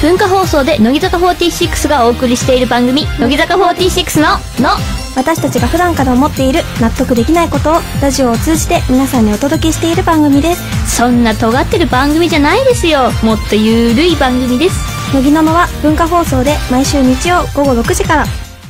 [0.00, 4.28] 文化放送で乃木坂46がお送りしている番組「乃木坂46の」
[4.62, 4.76] の。
[5.16, 10.96] 私たちが普段から思っている納得できないことをラジオを通じて皆さんにお届けしている番組です。
[10.96, 13.10] そんな尖ってる番組じゃないですよ。
[13.24, 14.76] もっとゆるい番組です。
[15.12, 18.26] 乃木ののは文化放送で毎週日曜午後6時から。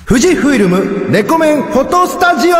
[0.06, 2.56] 富士フイルムレコメンフォトスタジオ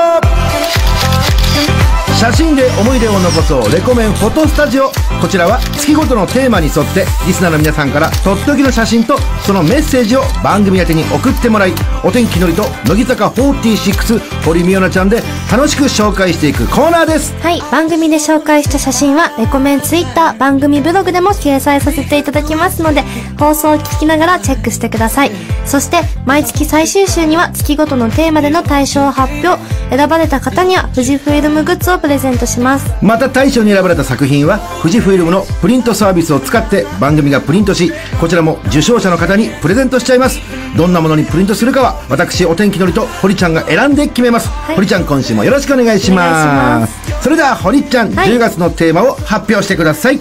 [2.19, 3.73] 写真で思い出を残そう。
[3.73, 4.91] レコメンフォトスタジオ。
[5.23, 11.73] こちらは月ごとのテーマに沿ってリスナーの皆さんからとっておきの写真とそのメッセージを番組宛に送ってもらい
[12.05, 17.35] お天気のりと乃木坂46堀美央奈ちゃんで楽しく紹介していくコーナーです。
[17.41, 23.03] はい番組で紹介した写真はレコメンツイッター番組ブログでも掲載させていただきますので
[23.39, 25.31] 放送を聞きながらチェックしてください。
[25.67, 29.59] そして毎月最終週には月ごとのテーマでの対象を発表。
[29.91, 32.93] 選ばれた方には富士フイルムグッズをプレゼントします。
[33.03, 40.41] また大賞に選ばれた作品は富士フイルムのプリントサービスを使って番組がプリントしこちらも受賞者の方にプレゼントしちゃいます。
[40.77, 44.75] どんなものにプリントするかは私お天気のりと堀ちゃんが選んで決めます、い。
[44.75, 47.23] 堀ちゃん今週もよろしくお願いします。
[47.23, 48.29] それでは堀ちゃん、はい。
[48.29, 50.19] 10月のテーマを発表してください。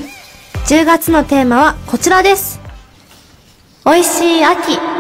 [0.65, 2.59] 10月のテーマはこちらです。
[3.85, 4.96] 美味しい秋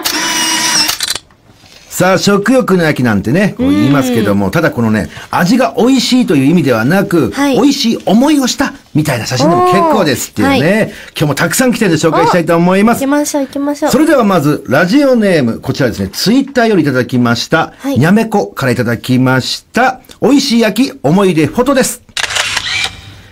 [1.97, 7.55] さあ食欲の秋なんてねこう言いますけどもただこのね味が美味しいという意味ではなく、はい。
[7.55, 12.99] 美味しい思いをしたみたいな写真でも結構ですっていうね、おー今日もたくさん来てるんで紹介したいと思います。
[12.99, 13.91] 行きましょう行きましょう。
[13.91, 17.97] それではまず、ラジオネーム、こちらですね、ツイッターよりいただきました、はい。
[17.97, 22.03] にゃめこからいただきました、美味しい焼き思い出フォトです。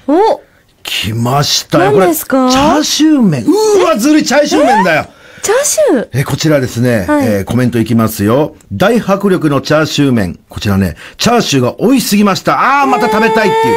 [0.08, 0.42] お。
[0.82, 2.06] 来ましたよ、これ。
[2.06, 2.50] 何ですか？
[2.50, 3.44] チャーシュー麺。
[3.46, 5.06] うーわ、ずるい、チャーシュー麺だよ。
[5.46, 8.56] チャーシューえ、こちらですね、はいえーコメントいきますよ。
[8.74, 10.40] 大迫力のチャーシュー麺。
[10.50, 12.82] こちらね、チャーシューが美味しすぎました。
[12.82, 13.76] あー、また食べたいっていう。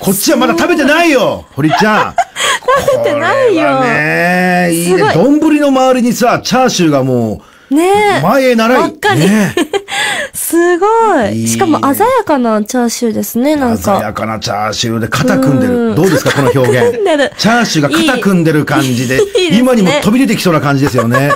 [0.00, 2.16] こっちはまだ食べてないよ堀ちゃん。
[2.90, 5.12] 食べてないよねえ、いいね。
[5.14, 8.78] 丼の周りにさ、チャーシューがもう、ねえ前へ習い。
[8.78, 9.83] ばっかりねえ
[10.32, 10.86] すご
[11.26, 11.32] い。
[11.36, 14.22] いいねしかも鮮やかなチャーシューですね、なん鮮やか。
[14.22, 15.92] かなチャーシューで肩組んでうる。
[15.92, 16.98] んどうですか、この表現？
[17.38, 19.16] チャーシューが肩組んでる感じで、
[19.48, 21.32] いね今にも飛び出てきそうな感じですよね。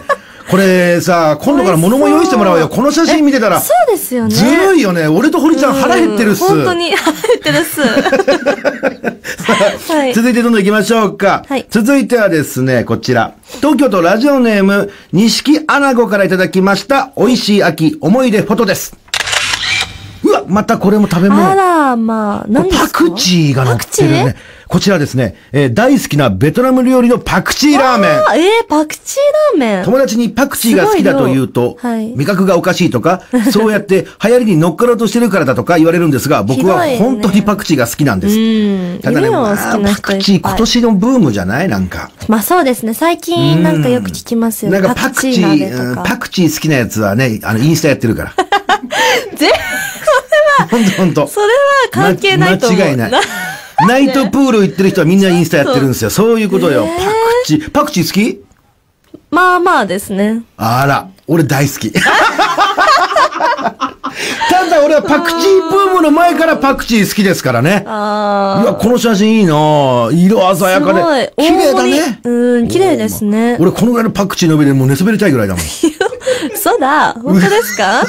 [0.51, 2.69] これさ、今度から物も用意してもらおうよ。
[2.71, 4.35] この写真見てたら、そうですよね。
[4.35, 5.07] ずるいよね。
[5.07, 6.43] 俺と堀ちゃん腹減ってるっす。
[6.43, 7.81] 本当に腹減ってるっす。
[9.55, 10.15] はい。
[10.15, 11.45] 続いてどんどん行きましょうか。
[11.49, 13.35] はい続いてはですね、こちら。
[13.61, 19.08] 東京都ラジオネーム、錦穴子からいただきました、美味しい秋思い出フォトです。
[20.28, 21.49] うわ、またこれも食べ物。
[21.50, 23.05] あら、まあ、何ですか？
[23.05, 24.37] パクチーが乗ってるパね。
[24.69, 28.11] こちらですね、えー大好きなベトナム料理のパクチーラーメン。
[28.11, 29.84] あ、えー、パクチーラーメン？
[29.84, 38.34] 友達にパクチーが好きだと言うと、はい味覚がおかしいとか、 そうやって流行りに乗っかろうとしてるからだとか言われるんですが、僕は本当にパクチーが好きなんです。
[38.38, 39.00] うん。
[39.00, 42.11] ただね、パクチー今年のブームじゃないなんか。
[42.28, 42.93] まあそうですね。
[42.93, 44.81] 最近なんかよく聞きますよね。
[44.81, 46.03] なんかパクチ鍋ー。
[46.05, 48.33] パクチー好きなやつはね、あの、インスタやってるから。
[49.37, 49.50] ぜ
[50.71, 51.27] ほんとほんと。
[51.29, 51.53] それは
[51.91, 52.79] 関係ないと思う。
[52.81, 53.11] ま間違いない。
[53.87, 56.11] ナイトプール行ってる人はみんなインスタやってるんですよ。
[56.11, 56.85] そういうことよ。
[56.85, 57.13] パク
[57.47, 58.41] チー、パクチー好き？
[59.31, 60.43] まあまあですね。
[60.57, 61.93] あら、俺大好き。
[64.51, 67.85] ただ俺はパクチーブームの前からパクチー好きですからね。
[67.87, 71.33] うあわ、この写真いいな色鮮やかで。
[71.37, 72.21] 綺麗だね。
[72.25, 73.57] うん、綺麗ですね。
[73.61, 75.65] 俺このぐらいのパクチーの上でもう寝そべりたいぐらいだもん。
[76.54, 78.03] そうだ、本当ですか？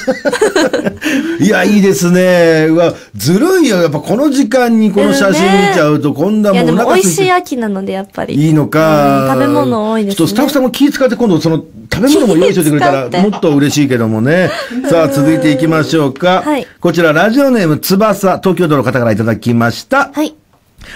[1.39, 2.67] いや、いいですね。
[2.69, 3.81] うわ、ずるいよ。
[3.81, 7.31] やっぱこの時間にこの写真見ちゃうと、こんないもや、うでも美味しい。
[7.31, 8.35] 秋なので、やっぱり。
[8.35, 14.49] いいのか、うん食べ物多いですねちょっとスタッフさんも気遣って今度その食べ物も用意しておいてくれたらもっと嬉しいけどもね。
[14.89, 16.41] さあ続いていきましょうか。
[16.45, 20.11] はいこちらラジオネーム翼、東京都の方からいただきました。
[20.13, 20.33] はい。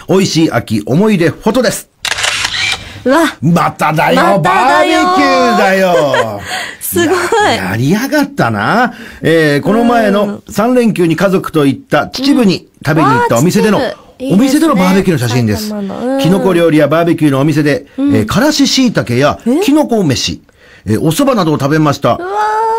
[0.07, 1.89] 美味しい秋思い出フォトです。
[3.05, 5.03] うわ、まただよ、まただよ。
[5.03, 6.41] バーベキューだよ。
[6.79, 7.17] すごい。
[7.55, 8.93] ややりやがったな。
[9.21, 15.69] えー、この前の3連休に家族と行った秩父に食べに行ったお店での、いいですねお店でのバーベキューの写真です。
[15.69, 16.15] 埼玉の。
[16.15, 16.21] うん。
[16.21, 20.41] キノコ料理やバーベキューのお店で、えーからし椎茸やキノコ飯、
[20.85, 22.19] えーお蕎麦などを食べました。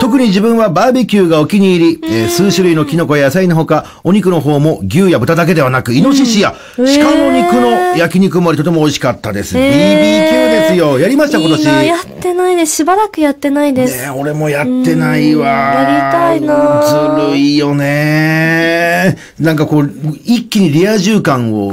[0.01, 9.57] 特に自分はバーベキューがお気に入り、えー数種類のキノコや野菜のほか、お肉の方も牛や豚だけではなく、イノシシや鹿の肉の焼肉もりとても美味しかったです。
[9.57, 10.99] BBQ ですよ。
[10.99, 11.65] やりました今年。
[11.87, 12.77] やってないです。
[12.77, 13.97] しばらくやってないです。
[13.99, 15.47] ねえ俺もやってないわ。
[15.49, 16.83] やりたいな
[17.27, 19.17] ずるいよね。
[19.39, 19.91] なんかこう、
[20.25, 21.73] 一気にリア充感を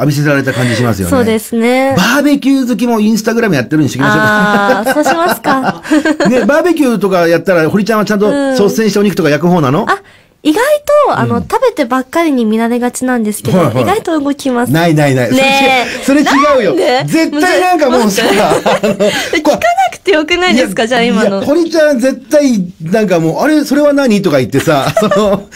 [0.00, 1.10] 浴びせられた感じしますよね。
[1.10, 1.94] そうですね。
[1.96, 4.24] バーベキュー好きもインスタグラムやってるにしてきましょうか。
[4.26, 5.82] ああ、そうしますか。
[6.28, 9.98] ね、バーベキューとかやったら、堀ちゃんはちゃんと率先してお肉とか焼く方なの、あ、
[10.42, 10.62] 意外
[11.06, 14.72] と、あの、食べてばっかりに見られがちなんですけど、はいはい意外と動きます。
[14.72, 15.32] ないないない。
[15.32, 17.06] ねえそれ違うそれ違うよなん。
[17.06, 17.12] で？
[17.12, 19.58] 絶対なんかもうさ、あの聞かな
[19.92, 20.86] くてよくないですか？
[20.86, 21.42] じゃあ今の。
[21.42, 24.22] 堀ちゃん絶対、なんかもう、あれ、それは何？
[24.22, 25.46] とか言ってさ、 その、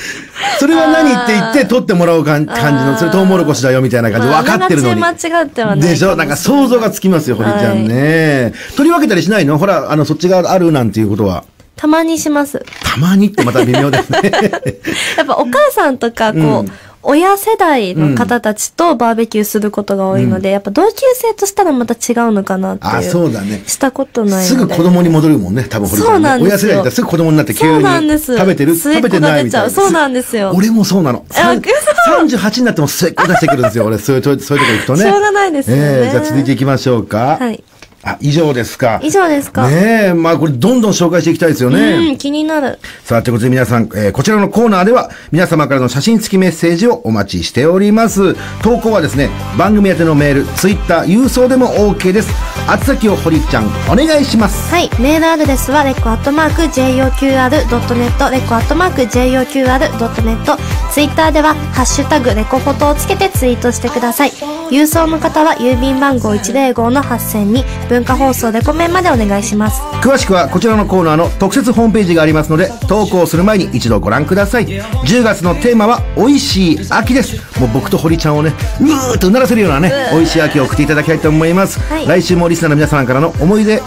[0.59, 5.01] それは何って言って取ってもらう感感じの、それトウモロコシだよみたいな感じで分かってるのに。
[5.01, 6.15] まああながち間違ってはないでしょ？
[6.15, 8.53] なんか想像がつきますよ、堀ちゃんね。
[8.77, 9.57] 取り分けたりしないの？
[9.57, 11.45] ほら、あの、そっちがあるなんていうことは。
[11.77, 12.65] たまにします。
[12.83, 14.21] たまにってまた微妙ですね。
[15.17, 16.73] やっぱお母さんとか、こう、うん
[17.07, 22.95] 親世代の方たちとバーベキューすることが多いので、やっぱ同級生としたらまた違うのかなっていう。
[22.95, 23.63] あ、そうだね。
[23.67, 24.55] したことないす。
[24.57, 25.97] ぐ子供に戻るもんね、多分ね。
[25.97, 27.85] そうなんですよ親世代だったらすぐ子供になって急そうに。
[27.85, 28.75] なんです食べてる？
[28.75, 29.71] 食べてないみたいな。
[29.71, 31.27] そうなんですよ俺もそうなの。
[31.31, 33.85] あさん嘘38になっても末っ子出してくるんですよ。
[33.85, 35.03] 俺、そういうと、そういうとこ行くとね。
[35.05, 37.37] しょうがないですよねええじゃあ続いていきましょうか。
[37.39, 37.63] はい。
[38.05, 39.01] あ、以上ですか。
[39.03, 42.11] 以上ですかねえ、まあこれどんどん紹介していきたいですよね。
[42.11, 42.79] うん、気になる。
[43.05, 48.37] さあ、ということで皆さん、えーこちらのコーナーでは、皆様からの写真付きメッセージをお待ちしております。
[48.63, 52.31] 投稿はですね、番組宛てのメール、ツイッター、郵送でも OK です。
[52.71, 54.71] 宛先を堀ちゃん、お願いします。
[54.71, 54.91] はい。
[54.99, 60.59] メールアドレスは、レコアットマーク、JOQR.net、レコアットマーク、JOQR.net。
[60.91, 64.31] ツイッターでは、ハッシュタグ、レコフォトをつけてツイートしてください。
[64.71, 69.81] 郵送の方は、郵便番号105-8000に、文化放送レコメンまでお願いします。
[70.03, 74.67] 詳しくはこちらのコーナーの特設ホームページがありますので投稿する前に一度ご覧ください。
[74.67, 77.37] 10月のテーマは美味しい秋です。
[77.61, 82.07] もう僕と堀ちゃんをねうーっとうならせるようなね美味しい秋を送っていただきたいと思います、はい。
[82.07, 83.81] 来週もリスナーの皆様からの思い出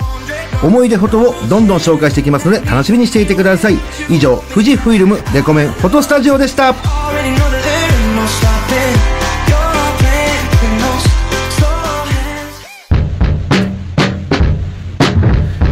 [0.64, 3.78] 思い出フォトをどんどん紹介していきますので楽しみにしていてください。
[4.10, 6.74] 以上富士フイルムレコメンフォトスタジオでした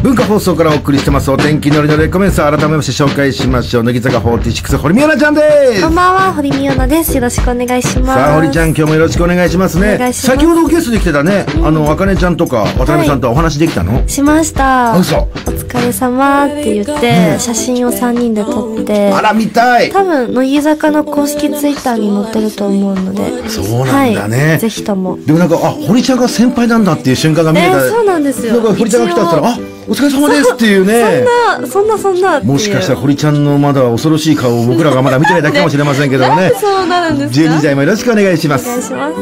[0.05, 7.15] 文化放送からお送りしてますお天気のりのレコメンさあ改めまして紹介しましょう乃木坂46堀宮奈ちゃんですこんばんは、堀美央奈です。
[7.15, 8.19] よろしくお願いします。
[8.19, 10.13] さあ、堀ちゃん、今日もよろしくお願いしますね。
[10.13, 14.93] 先ほどゲストで来てたね、あの、あかねちゃんとか、渡辺さんとはお話できたの、しました。
[14.93, 23.49] お疲れ様って言って、写真を3人で撮って、あら、見たい多分、乃木坂の公式ツイッターに載ってると思うので。
[23.49, 24.59] そうなんだねはい。
[24.59, 25.17] ぜひとも。
[25.25, 27.77] でもなんか、あ、堀ちゃんが先輩なんだっていう瞬間が見えた。
[27.87, 31.23] えーそうなんですよなんか、堀ちゃんが来たって言ったら、あ、お疲れ様ですっていうね。
[31.67, 32.41] そんな、そんな、そんな。
[32.41, 36.51] もしかしたら堀ちゃんのまだ恐ろしい顔を僕らがまだ見てないだけかもしれませんけどもね。
[36.59, 38.87] そうなるんですか？12時台もよろしくお願いしまお願いす。
[38.87, 39.15] します。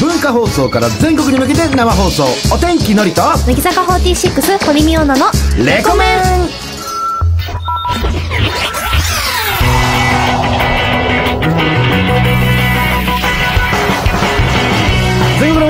[0.00, 2.24] 文化放送から全国に向けて生放送。
[2.54, 6.61] お天気のりと、乃木坂46、堀美央奈のレコメン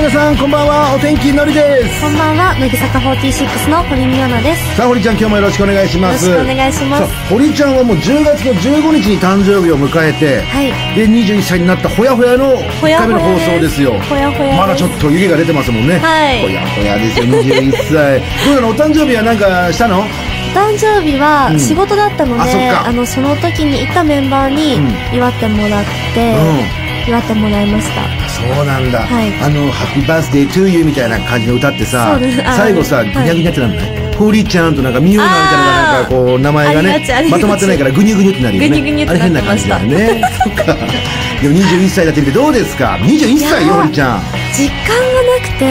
[0.02, 0.96] 皆さんこんばんは。
[0.96, 2.02] お天気のりです。
[2.02, 4.74] こんばんは、乃木坂46の堀美央奈です。
[4.74, 6.26] さあ堀ちゃん今日もよろしくお願いします。
[6.26, 7.14] よろしくお願いします。
[7.30, 10.74] 堀ちゃんはもう10月の15日に誕生日を迎えて、はい。
[10.98, 13.92] で21歳になったほやほやの1ほやほや回目の放送ですよ。
[14.10, 15.98] ほやほやまだちょっと湯気が出てますもんね。
[15.98, 16.42] はい。
[16.42, 18.18] ほやほやですよ21歳。
[18.42, 18.68] どうなの？
[18.70, 20.00] お誕生日はなんかしたの？
[20.00, 20.04] お
[20.50, 21.60] 誕生日はうん。
[21.60, 22.92] 仕事だったので、あそっか。
[22.92, 25.14] の、その時にいたメンバーにうん。
[25.14, 28.02] 祝ってもらって、う祝ってもらいました。
[28.28, 29.32] そうなんだ、はい。
[29.42, 32.18] あの「ハッピーバースデートゥーユー」みたいな感じの歌ってさ
[32.56, 33.12] 最後さはい。
[33.12, 34.02] ぐにゃぐにゃってなんない。
[34.18, 39.06] 堀ちゃんとなんかミオナみたいななんかこう名前がねまとまってないからぐにゅぐにゅってなるよね。
[39.08, 40.22] あれ変な感じだよね。
[41.42, 44.22] でも21歳だってみてどうですか？21歳よいやー堀ちゃん。
[44.52, 45.64] 実感がなくて、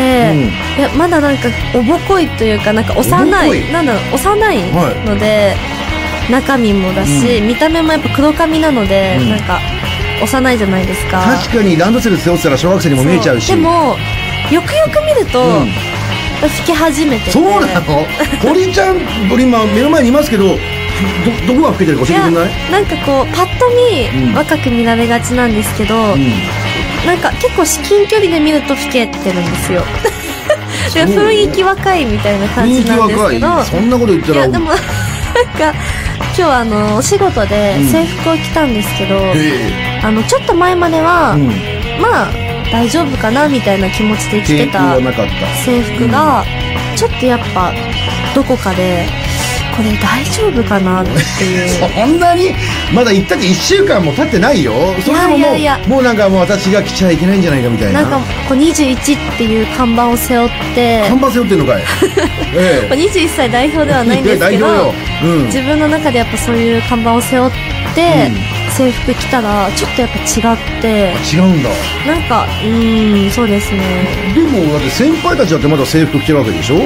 [0.80, 4.64] いやまだなんかおぼこいというかなんか幼いいなんだろう幼い
[5.06, 5.56] ので、
[6.30, 9.30] 中身もだし、見た目もやっぱ黒髪なので、うん。
[9.30, 9.60] なんか
[10.22, 11.22] 幼いじゃないですか。
[11.44, 13.48] 確かにランドセル背負ってたら小学生にも見えちゃうし。
[13.48, 13.96] でも
[14.52, 15.68] よくよく見ると、うん。
[16.42, 17.32] 老け始めてて。
[17.32, 18.06] そうなの？
[18.42, 18.98] 堀ちゃん
[19.32, 20.56] 俺今目の前にいますけどど
[21.48, 22.72] どこが老けてるか教えてくれない？
[22.72, 24.36] なんかこうパッと見、うん。
[24.36, 26.32] 若く見られがちなんですけど、うん。
[27.06, 29.84] なんか結構至近距離で見ると老けてるんですよ。
[30.94, 33.36] で雰囲気若いみたいな感じなんです若い。
[33.36, 35.74] けどそんなこと言ったらいやでも なんか
[36.38, 37.88] 今日あのお仕事でうん。
[37.88, 40.02] 制服を着たんですけど、え。
[40.04, 42.02] あのちょっと前までは、えうん。
[42.02, 42.32] まあ
[42.72, 44.96] 大丈夫かなみたいな気持ちで着てた
[45.66, 46.44] 制服が、
[46.96, 47.74] ちょっとやっぱ
[48.34, 49.06] どこかで
[49.76, 51.70] これ大丈夫かなっていう。
[51.96, 52.54] そんなに？
[52.94, 54.74] まだ行ったって1週間も経ってないよ。
[55.04, 55.78] それでももういやいや。
[55.78, 58.02] いやもうなんかもう私が来ちゃいけないんじゃないかみたいな。
[58.02, 58.96] なんかこう21
[59.34, 61.04] っていう看板を背負って。
[61.08, 61.84] 看板背負ってんのかい？
[62.56, 65.46] えまあ21歳代表ではないんですけどうん。
[65.46, 67.52] 自分の中でやっぱそういう看板を背負っ
[67.96, 68.32] て、
[68.72, 70.22] 制服着たらちょっとやっぱ違
[70.80, 71.14] って。
[71.36, 71.70] 違うんだ。
[72.08, 74.34] なんかうーんそうですね。
[74.34, 76.78] でもだって先輩たちだってまだ制服着てるわけでしょ？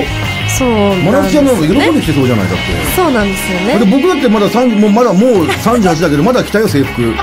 [0.58, 2.64] そう真なんですよ夏ちゃんなんか喜んねできてそうじゃないだって。
[2.96, 3.80] そうなんですよね。
[3.80, 7.14] で僕だってまだ三もうまだもう38だけどまだ着たよ制服。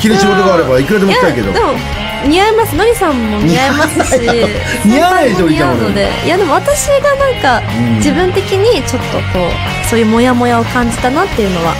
[0.00, 1.52] 着る仕事があればいくらでも着たいけど。
[1.52, 1.66] でも
[2.26, 2.74] 似合います。
[2.76, 4.20] のりさんも似合いますし
[4.86, 5.30] 似合わない。
[5.32, 6.08] 似合うので。
[6.24, 7.96] いやでも私がなんか、うん。
[7.96, 11.74] 自分的にちょっとこうそういうモヤモヤを感じたなっていうのは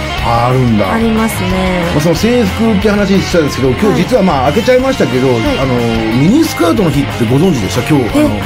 [0.46, 0.92] あるんだ。
[0.92, 1.82] ありますね。
[1.92, 5.30] まあ、その制服って話したんですけど、今日実はまあ開けちゃいましたけど、い。
[5.58, 5.74] あの、
[6.20, 7.80] ミニスカートの日ってご存知でした？
[7.88, 8.40] 今日、あの、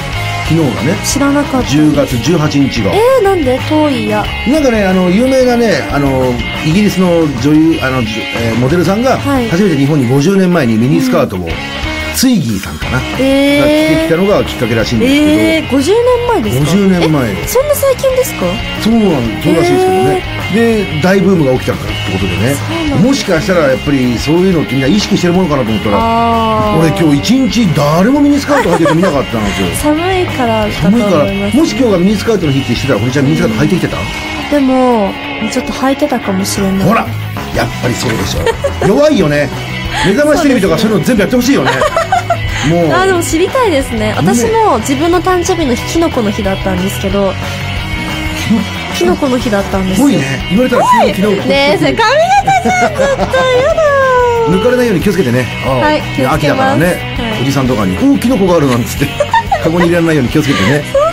[0.49, 1.69] 昨日がね、知らなかった。
[1.69, 2.91] 10月18日が。
[2.95, 3.59] えー、なんで？
[3.69, 4.25] 遠いや。
[4.49, 6.33] なんかね、あの、有名なね、あの、
[6.67, 9.49] イギリスの女優、あの、えーモデルさんが、はい。
[9.49, 11.49] 初めて日本に50年前にミニスカートを、
[12.19, 17.31] ツイギーさんかな、が着てえきたのがきっかけらしいんー、ですけど、えー、50年前ですか？50年前。
[17.31, 18.47] えそんな最近ですか？
[18.83, 20.23] そうなんそうらしいですけどね、
[20.53, 22.57] で大ブームが起きたからってことでね。
[23.07, 29.69] もしかしたらやっぱりそういうのってみんな意識してるものかなと思ったら俺今日一日誰もミニスカート履いてる人見なかったんですよ。
[29.95, 31.25] 寒いから寒いから。
[31.25, 33.97] もし今日がミニスカートの日って知ってたら堀ちゃんミニスカート履いてきてた。
[34.51, 35.13] でも
[35.53, 36.89] ちょっと履いてたかもしれない。
[36.89, 37.07] ほら
[37.55, 38.89] やっぱりそうでしょ。
[38.89, 39.49] 弱いよね
[40.07, 41.71] 目覚ましテレビとかそういうの全部やってほしいよね。
[42.69, 42.93] もう。
[42.93, 44.15] あでも知りたいですね。
[44.17, 47.33] 私も自分の誕生日の日キノコの日だったんですけど。
[48.95, 50.07] キノコの日だったんですよ。
[50.07, 50.47] ぽいね。
[50.51, 51.49] 言われたらすぐ昨日。
[51.49, 52.11] ねえそれ髪
[52.45, 53.83] 型じゃん絶対やだ
[54.49, 55.47] 抜かれないように気をつけてね。
[55.65, 56.35] はい気をつけます。
[56.35, 57.43] 秋だからね、はい。
[57.43, 59.09] おじさんとかに「おおキノコがある」なんつって。
[59.63, 61.08] カゴに入れられないように気をつけてね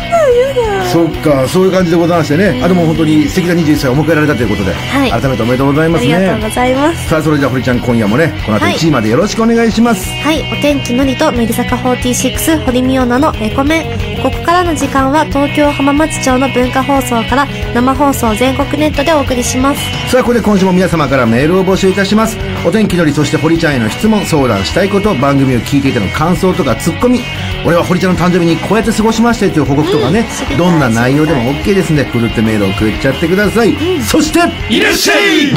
[0.92, 5.12] そっかそういう感じでございましてね、あでも本当に素敵な21歳を迎えられたということで、い。
[5.12, 7.10] 改めておめでとうございますありがとうねございます。
[7.10, 8.75] さあそれじゃあ堀ちゃん今夜もねこの後はい。
[8.75, 14.15] 1位までよろしくお願いします、はい、お天気のりと乃木坂46堀美央奈のレコメン。
[14.22, 19.82] ここからの時間は東京浜松町の文化放送から生放送全国ネットでお送りします。
[20.10, 22.38] さあここで今週も皆様からメールを募集いたします。
[22.65, 27.20] お天気のりそして堀ちゃんへの質問相談したいこと番組を聞いていての感想とかツッコミ。
[27.65, 30.58] 俺は堀ちゃんの誕生日にこうやって過ごしましたよという報告とかね、知りたい。
[30.58, 34.39] どんな内容でも OK ですんでふるってメールを送っちゃってください、そして
[34.74, 35.50] いらっしゃい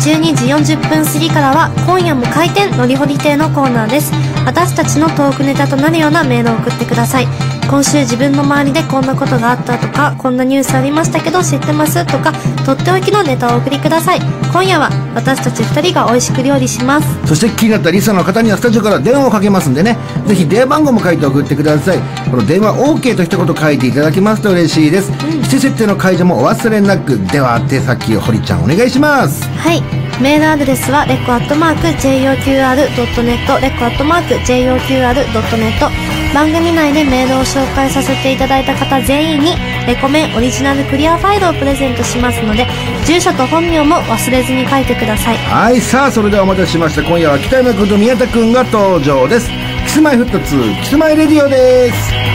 [0.00, 4.12] 12時40分過ぎからは今夜も開店のりほり亭のコーナーです。
[4.44, 7.28] 私たちのトークネタとなるようなメールを送ってください。
[7.74, 12.32] 今週自分の周りでこんなことがあったとか、こんなニュースありましたけど知ってますとか、
[12.64, 14.20] とっておきのネタをお送りください。
[14.52, 17.26] 今夜は私たち二人が美味しく料理します。
[17.26, 19.98] そして気になったリスナーの方にはスタジオから電話をかけますんでね。
[20.24, 21.98] ぜひ電話番号も書いて送ってください。
[22.30, 25.10] この電話 OK と一言書いていただきますと嬉しいです。
[25.10, 27.18] 指定設定の解除もお忘れなく。
[27.26, 29.42] では手先を堀ちゃんお願いします。
[29.48, 29.82] はい。
[30.22, 36.03] メールアドレスはレコアットマーク JOQR.net レコアットマーク JOQR.net
[36.34, 39.56] 番組内でメールを紹介させていただいた方全員に
[39.86, 42.66] レコメンオリジナルクリアファイルをプレゼントしますので
[43.06, 45.36] 住所と本名も忘れずに書いてください。
[45.36, 47.02] はいさあそれではお待たせしました。
[47.02, 49.48] 今夜は北山君と宮田君が登場です。
[49.84, 52.33] キスマイフット2キスマイレディオです。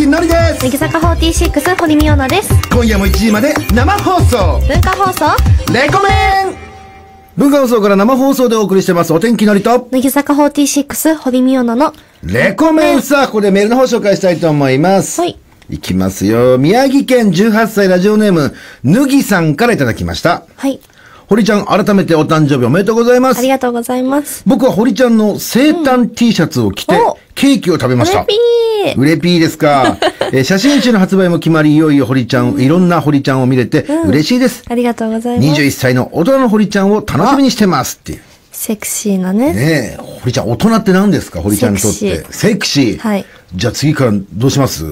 [0.00, 0.62] お天気のりです。
[0.62, 2.54] 乃木坂46堀美央奈です。
[2.72, 4.58] 今夜も1時まで生放送。
[4.66, 5.72] 文化放送？
[5.74, 6.08] レコメ
[6.50, 6.56] ン。
[7.36, 9.12] 文化放送から生放送でお送りしてます。
[9.12, 9.88] お天気のりと。
[9.90, 11.92] 乃木坂46堀美央奈の
[12.22, 15.20] レコメンさあここでメールの方紹介したいと思います。
[15.20, 15.38] はい。
[15.68, 16.56] いきますよ。
[16.56, 20.46] 宮城県18歳ラジオネームぬぎさんからいただきました。
[20.56, 20.80] はい
[21.30, 23.38] 堀ちゃん改めてお誕生日おめでとうございます。
[23.38, 24.42] ありがとうございます。
[24.46, 27.16] 僕は堀ちゃんの生誕 T シャツを着てお。
[27.36, 28.22] ケーキを食べました。
[28.22, 29.96] うれぴーうれぴーですか？
[30.32, 34.64] えー写真集の発売も決まり、いよいよ堀ちゃん、いろんな堀ちゃんを見れて嬉しいです。
[34.68, 35.60] ありがとうございます。
[35.62, 38.20] 21歳の大人の堀ちゃんを楽しみにしてますっていう。
[38.50, 39.52] セクシーなね。
[39.54, 41.40] ねえ、堀ちゃん、大人って何ですか？
[41.40, 42.26] 堀ちゃんにとって。
[42.30, 42.98] セクシー。
[42.98, 43.24] はい。
[43.54, 44.84] じゃあ次からどうします？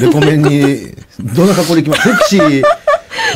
[0.00, 0.94] レコメンに、
[1.34, 2.02] どんな格好でいきます？
[2.08, 2.62] セクシー。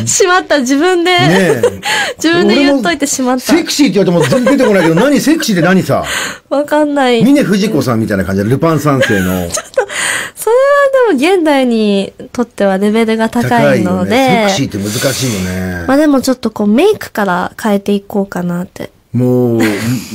[0.07, 1.11] しまった自分で。
[2.17, 6.05] 自分で言っといてしまったセクシーって言われても全然出てこないけど、 何セクシーって何さ？
[6.49, 7.23] わかんない。
[7.25, 9.49] 峰藤子さんみたいな感じで、ルパン三世の。
[10.35, 14.47] それはでも現代にとってはレベルが高いので、ね。
[14.49, 15.85] セクシーって難しいよね。
[15.87, 18.91] まあでもちょっとこうメイクから変えていこうかなって。
[19.13, 19.65] もう、む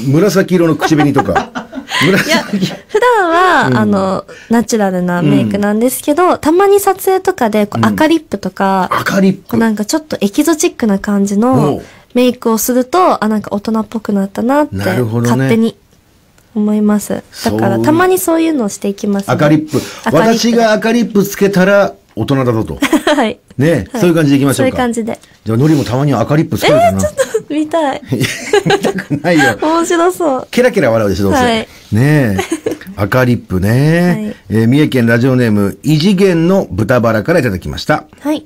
[0.08, 1.65] 紫色の口紅とか。
[2.04, 2.74] いや、紫。
[2.88, 9.58] 普段は、あの、ナチュラルなメイクなんですけど、たまに撮影とかでこう赤リップとか、赤リップ。
[9.58, 11.82] なんかちょっとエキゾチックな感じおのう
[12.14, 15.78] メイクをすると、あ、なんか大人っぽくなったなって、勝手に
[16.56, 17.24] 思います。
[17.44, 19.34] だからたまにそういうのをしていきます、ね。
[19.34, 22.78] 赤リップ私が赤リップつけたら大人だぞと。
[23.16, 23.40] はい。
[23.58, 24.68] ね、はいそういう感じでいきましょうか。
[24.68, 25.20] そういう感じで。
[25.46, 27.00] じゃあ、のりもたまには赤リップつけるかな。
[27.50, 28.02] 見たい。
[28.12, 29.58] 見たくないよ。
[29.62, 30.48] 面白そう。
[30.52, 31.40] ケラケラ笑うでしょ、どうせ。
[31.44, 32.66] はいねえ。
[32.98, 34.36] 赤リップね。
[34.50, 38.06] えー三重県ラジオネーム、異次元の豚バラからいただきました。
[38.22, 38.46] はい。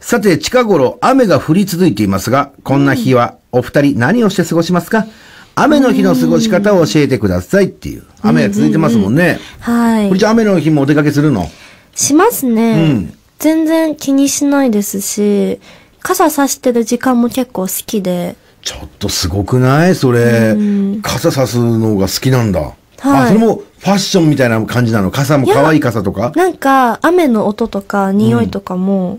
[0.00, 5.06] さて、近頃雨が降り続いていますが、こんな日はお二人何をして過ごしますか？
[5.54, 8.02] 雨の日の過ごし方を教えてくださいっていう。
[8.22, 9.38] 雨が続いてますもんね。
[9.60, 10.18] はいこれ。
[10.20, 11.50] じゃあ雨の日もお出かけするの？
[11.98, 13.12] しますね。
[13.40, 15.60] 全然気にしないですし、
[16.00, 20.56] 傘さしてる時間も結構好きで、ちょっとすごくないそれ、
[21.02, 22.60] 傘さすのが好きなんだ。
[22.60, 25.10] はいあ、それもファッションみたいな感じなの？
[25.10, 26.32] 傘も可愛い傘とか？
[26.36, 29.18] なんか雨の音とか匂いとかも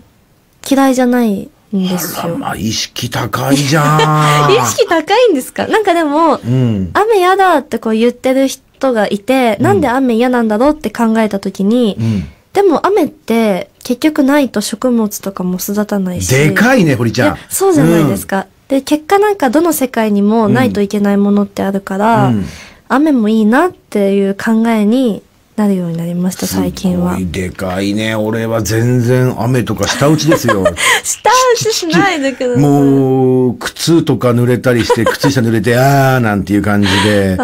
[0.70, 2.36] 嫌いじゃないんですあら、よ。
[2.38, 4.52] まあ、意識高いじゃん。
[4.56, 5.66] 意識高いんですか？
[5.66, 6.90] なんかでも、うん。
[6.94, 12.24] 雨嫌だってこう言ってる人がいて、なんで雨嫌なんだろうって考えた時に、うん。
[12.52, 16.34] でも雨って結局ないと食物とかも育たないし。
[16.34, 17.36] でかいね、堀ちゃん。
[17.48, 18.46] そうじゃないですか。
[18.68, 22.44] で、結果なんかどの世界にもないといけないものってあるから、うん
[22.92, 25.22] 雨もいいなっていう考えに
[25.60, 27.28] なるようになりました、最近はすご。
[27.28, 28.14] いでかいね。
[28.14, 30.64] 俺は全然雨とか下打ちですよ。
[31.04, 32.62] 下打ちしないでください。
[32.62, 37.36] もう、靴とか濡れたりして、 靴下濡れて、あーなんていう感じで。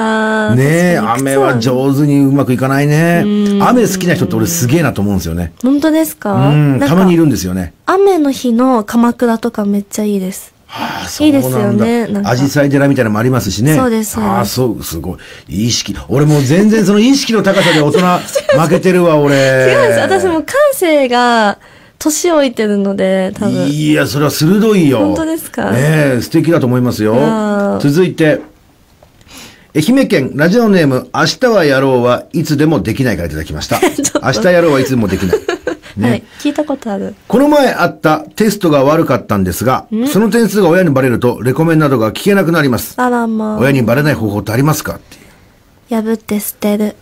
[0.56, 3.20] ね雨は上手にうまくいかないね。
[3.60, 5.52] 雨好きな人って俺すげえなと思うんですよね。
[5.62, 6.32] 本当ですか？
[6.48, 7.74] うん、なんかたまにいるんですよね。
[7.84, 10.55] 雨の日の鎌倉とかめっちゃいいです。
[10.68, 13.76] はあ、いいですよねアジサイ寺みたいなのもありますしね。
[13.76, 15.16] そうですああ、そう、すご
[15.48, 15.66] い。
[15.66, 15.94] 意識。
[16.08, 17.98] 俺もう全然その意識の高さで大人
[18.60, 19.36] 負けてるわ、俺。
[19.36, 20.00] 違うんです。
[20.00, 21.58] 私も感性が
[21.98, 23.68] 年老いてるので、多分。
[23.68, 24.98] いや、それは鋭いよ。
[24.98, 25.70] 本当ですか？
[25.70, 25.78] ね
[26.16, 28.40] え、素敵だと思いますよ続いて、
[29.74, 33.78] 愛媛県ラジオネーム、明日はやろうはいつでもできないからいただきました。
[34.22, 35.38] 明日やろうはいつでもできない。
[35.96, 36.22] ねはい。
[36.40, 37.14] 聞いたことある。
[37.28, 42.94] この前あったテストが悪かったんですが、その点数が親にバレると、レコメンなどが聞けなくなります。
[43.00, 44.96] あらま親にバレない方法ってありますか？
[44.96, 45.98] っていう。
[45.98, 46.02] あ。
[46.02, 46.96] 破って捨てる。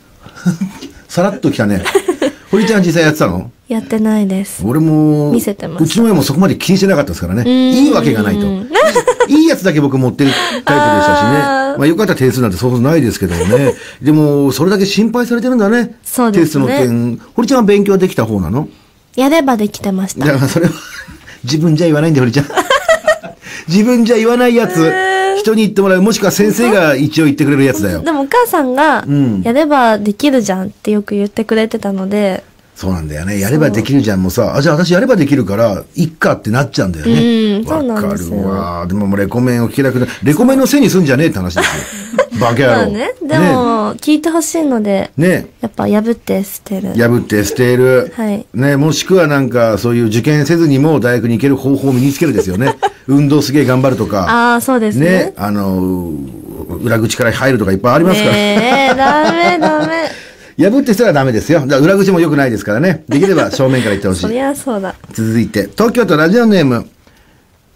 [1.08, 1.82] さらっときたね。
[2.50, 3.50] 堀ちゃん実際やってたの？
[3.66, 4.62] やってないです。
[4.64, 7.72] 俺も、見せてましたうちの親もそこまで気にしてなかったですからね。
[7.72, 8.46] いいわけがないと。
[9.26, 11.38] いいやつだけ僕持ってるタイプでしたしね。
[11.78, 13.74] まあよかったら点数なんてそうそうないですけどもね。
[14.02, 15.96] でも、それだけ心配されてるんだね。
[16.04, 17.20] そうですねテストの点。
[17.34, 18.68] 堀ちゃんは勉強できた方なの？
[19.16, 20.26] やればできてました。
[20.26, 20.72] だからそれは、
[21.44, 22.46] 自分じゃ言わないんだよ、堀ちゃん。
[23.68, 24.92] 自分じゃ言わないやつ。
[25.38, 26.02] 人に言ってもらう。
[26.02, 28.02] もしくは先生が一応言ってくれるやつだよ。
[28.02, 33.38] でもお母さんがん、やればできるじゃんってよく言ってくれてたので、そうなんだよね。
[33.38, 37.12] やればできるじゃんもさ、あ、じゃあ私やればできるから、いっかってなっちゃうんだよね。
[37.58, 38.86] うんそうなんですよわかるわ。
[38.88, 42.23] でももうレコメンを聞けなくなレコメンのせいにすんじゃねえって話ですよ。
[42.40, 42.76] バカ野郎。
[42.76, 45.28] まあね、でも、聞いてほしいので、ね。
[45.28, 46.94] ねやっぱ破って捨てる。
[46.94, 48.12] 破って捨てる。
[48.14, 52.76] はいね、もしくはなんか、そういう受験せずにも大学に行ける方法を身につけるですよね。
[53.06, 54.26] 運動すげえ頑張るとか。
[54.28, 55.06] ああ、そうですね。
[55.06, 56.12] ね、あの、
[56.82, 58.34] 裏口から入るとかいっぱいありますから。
[58.34, 60.24] ねえ、ダメダメ。
[60.56, 61.62] 破って捨てたらダメですよ。
[61.64, 63.04] 裏口も良くないですからね。
[63.08, 64.40] できれば正面から行ってほしそりい。
[64.40, 64.94] ゃそうだ。
[65.12, 66.86] 続いて、東京都ラジオネーム、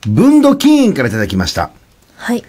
[0.06, 1.70] 文土金院からいただきました。
[2.16, 2.44] はい。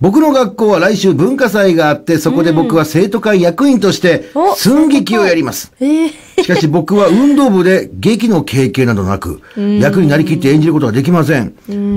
[0.00, 5.72] 僕の学校は来週文化祭があって、そこで僕は生徒会役員としてお寸劇をやります。
[5.80, 6.10] ええ
[6.42, 11.54] しかし僕は運動部で劇の経験などなく、役になりきって演じることができません。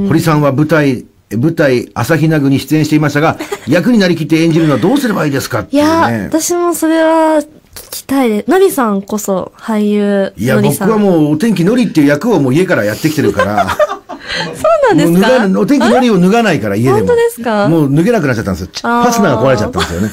[0.07, 5.61] 堀さんは舞台、舞台朝日奈具に出演していましたが、 役になりきって演じるのはどうすればいいですか？
[5.61, 6.29] っていや、ね。
[6.31, 7.45] 私もそれは聞
[7.91, 8.49] きたいです。
[8.49, 10.89] のりさんこそ俳優いや、僕のりさん。
[10.91, 13.67] はもうお天気のりっていう役をもう家からやってきてるから。
[14.53, 16.97] そうなんですもう脱かがお天気のりを脱がないから家でも。
[16.97, 17.67] 本当ですか？
[17.69, 18.67] もう脱げなくなっちゃったんですよ。
[18.67, 20.09] ファスナーが壊れちゃったんですよね。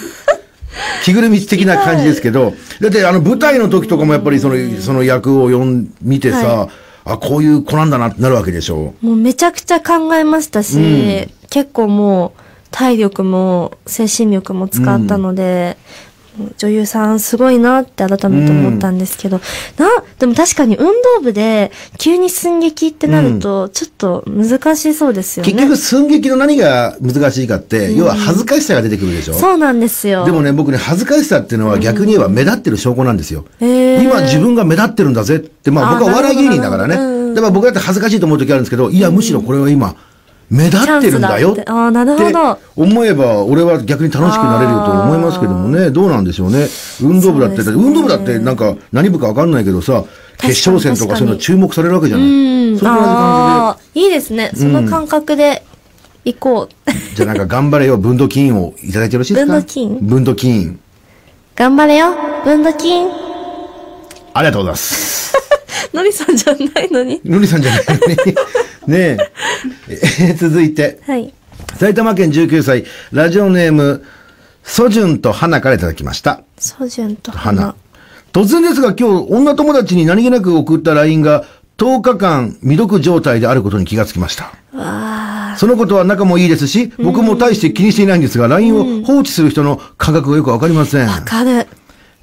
[1.05, 6.68] 着ぐるみ的な感じですけど、だってあの舞台の時とかもやっぱりその、その役を読ん、見てさ、は
[7.05, 15.77] あ、こういう子なんだなってなるわけでしょもうめちゃくちゃ考えましたし、結構もう体力も精神力も使ったので、
[16.59, 19.40] 女優さんすごいなって改めて思ったんですけど、
[19.79, 25.53] な、でも確かに運動部で急に寸劇ってなると、ちょっと難しそうですよね。
[25.53, 29.35] 結局寸劇の何が難しいかって、要は恥ずかしさが出てくるでしょ？
[29.35, 30.25] そうなんですよ。
[30.25, 33.44] でもね、僕ね、恥ずかしさっていうのは逆に言えば目立ってる証拠なんですよ。
[33.61, 37.35] へー今自分が目立ってるんだぜって、まあ僕はお笑い芸人だからね。
[37.35, 39.94] だから僕だって恥ずかしいと思う時あるんですけど、いや、むしろこれは今、
[40.50, 41.64] 目立ってるんだよって
[42.76, 46.66] 思えば、俺は逆に楽しくなれるよと思いますけどもね、どうなんでしょうね。
[47.02, 50.04] 運動部だって、ね運動部だってなんか何部かわかんないけどさ、
[50.38, 52.26] 決勝戦とかそういうの注目されるわけじゃない。
[52.26, 52.30] う
[52.74, 52.78] ん。
[52.78, 54.50] そああ、いいですね。
[54.54, 55.62] その感覚で
[56.24, 56.90] 行こう。
[57.14, 59.52] じゃあなんか頑張れよ、分度金をいただいてよろしいですか？
[59.54, 59.98] 分度金？
[60.00, 60.80] 分度金。
[61.57, 62.09] 頑張れよ、
[62.44, 63.09] 分度金。
[64.35, 65.33] ありがとうございます。
[65.94, 67.20] のりさんじゃないのに。
[67.24, 68.35] のりさんじゃないのに。
[68.88, 69.18] ねえ。
[70.02, 71.33] えー 続いて、はい。
[71.78, 74.02] 埼玉県19歳、ラジオネーム、
[74.62, 76.40] ソジュンと花からいただきました。
[76.59, 77.74] ソジュンと花花。。
[78.33, 81.44] 突然ですが今日、女友達に何気なく送った LINE が、
[81.78, 84.52] 10日間未読状態であることに気がつきました。
[84.76, 91.09] わそのことは仲もいいですし、僕も大して気にしていないんですが、LINE を放置する人の感覚がよくわかりません。
[91.09, 91.66] あ、わかる。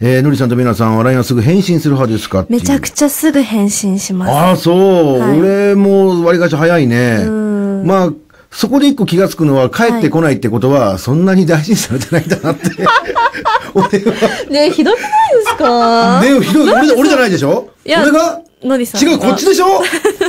[0.04, 2.46] えー、のりさんとみなさんは LINE はすぐ返信する派ですか？
[2.50, 4.32] めちゃくちちゃすぐ返信します。
[4.32, 4.74] ああ、そ
[5.18, 5.20] う。
[5.20, 7.18] はい俺も割りかし早いね。
[7.24, 7.51] ん
[7.86, 8.10] まあ、
[8.52, 12.62] そこで一個気がつくのは、帰ってこないってことは、そんなに大事にされてないんだなって。
[13.74, 14.46] 俺は。
[14.50, 16.22] ねひどくないですか？
[16.22, 16.70] でもひどい。
[16.70, 17.70] 俺俺じゃないでしょ？
[17.86, 18.42] いや俺が？
[18.64, 19.82] のりさんが違う、こっちでしょ？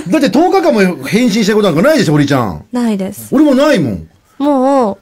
[0.09, 2.65] だって10日間も返信したことなんかないでしょ、堀ちゃん。
[2.73, 3.29] ないです。
[3.33, 4.09] 俺もないもん。
[4.39, 4.99] もう、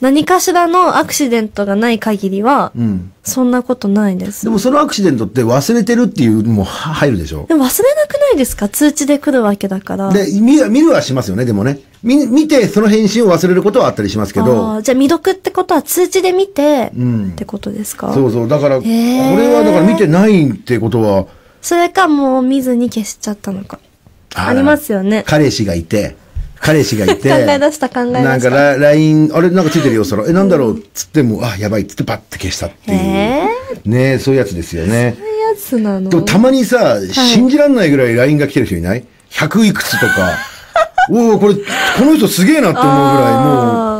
[0.00, 3.12] 何かしらのアクシデントがない限りは、うん。
[3.22, 4.44] そんなことないです。
[4.44, 7.44] でもそのアクシデントって忘れてるっていうのもは入るでしょ？
[7.46, 8.68] でも忘れなくないですか？
[8.68, 10.10] 通知で来るわけだから。
[10.10, 11.80] で、見る、見るはしますよね、でもね。
[12.02, 14.78] 見、見て、その返信を忘れることはあったりしますけあど。
[14.78, 18.14] ーじゃあ未読ってことは通知で見て、うんってことですか？
[18.14, 18.48] そうそう。
[18.48, 21.26] だから、これはだから見てないってことは、
[21.60, 23.78] それかもう見ずに消しちゃったのか。
[24.34, 25.24] ありますよね。
[25.26, 26.16] 彼氏がいて、
[26.60, 27.30] 彼氏がいて。
[27.30, 30.24] 考え出した考え出したなんかラ、LINE、あれなんかついてるよ、そら。
[30.28, 30.78] え、なんだろう？
[30.78, 32.98] っつっても、あ、やばいっつってパッて消したっていう。
[32.98, 33.48] へ
[33.84, 35.16] ねそういうやつですよね。
[35.16, 40.36] そういうやつなのでもたまにさ、信じらんないぐらい LINE が来てる人いない ?100 いくつとか。
[41.10, 41.60] おおこれ、こ
[42.04, 43.40] の人すげえなって思うぐらい、も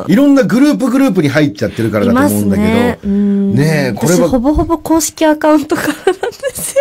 [0.02, 2.68] あう、いろんなグループグループに入っちゃってるからだと思うんだけど。
[2.68, 2.98] ね。
[3.02, 6.14] うんねえ、これ私ほは、ぼほぼ公式アカウントからなんで
[6.54, 6.79] すよ。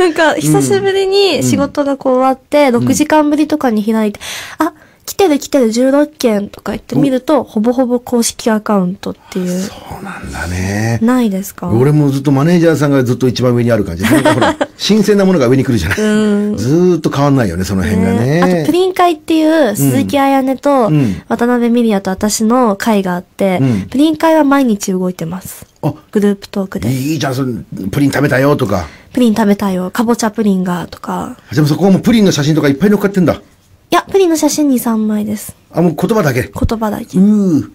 [0.00, 4.20] なんか、久しぶりに仕事がこう終わって、6時間ぶりとかに開いて、
[4.56, 4.72] あ、
[5.10, 9.60] 来てる来てる16件とか言って見ると、ほぼほぼ公式アカウントっていう。
[9.60, 11.00] そうなんだね。
[11.02, 11.68] ないですか？
[11.68, 14.04] 俺もずっとマネージャーさんがずっと一番上にある感じ。
[14.04, 15.98] なんかほら、 新鮮なものが上に来るじゃない。
[15.98, 18.60] ずーっと変わんないよね、その辺がねあね。
[18.60, 25.66] と、プリン会っていう、鈴木彩音とうん、渡辺美里也と私の会があって、うんプリン会は毎日動いてます。
[25.82, 26.88] あ、グループトークで。
[26.92, 27.58] いいじゃん、その
[27.90, 28.86] プリン食べたよとか。
[29.12, 31.36] プリン食べたよ、かぼちゃプリンが、とか。
[31.52, 33.42] でもそこはもうプリンの写真とかいっぱい乗っかってんだ。
[33.90, 35.54] いや、プリンの写真2、3枚です。
[35.72, 36.42] あ、もう言葉だけ。
[36.42, 37.06] 言葉だけ。
[37.18, 37.70] うー。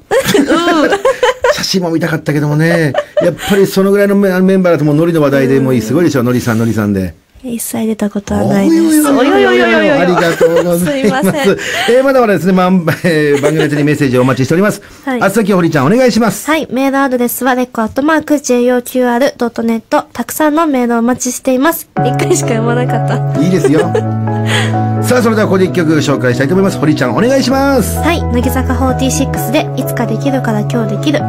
[1.54, 2.94] 写真も見たかったけどもね。
[3.22, 5.82] やっぱりそのぐらいのメメンバーだともうノリの話題でもういい。
[5.82, 7.16] すごいでしょ、ノリさん、ノリさんで。
[7.54, 9.08] 一切出たことはないです。
[9.12, 10.86] おいおいおいおいおいおいありがとうございます。
[10.86, 11.34] すいません。
[11.34, 14.82] えーまだまだですね、まん えー番組宛てにメッセージをお待ちしております。
[15.04, 16.50] はいあつさきほりちゃんお願いします。
[16.50, 20.04] はい、メールアドレスはレコアットマーク JOQR.net。
[20.14, 21.88] たくさんのメールをお待ちしています。
[22.06, 23.42] 一回しか読まなかった。
[23.42, 23.92] いいですよ。
[25.02, 26.80] さあ、それではここで一曲紹介したいと思います。
[26.80, 28.00] ほりちゃんお願いします。
[28.00, 31.20] はい、乃木坂46で、いつかできるから今日できる。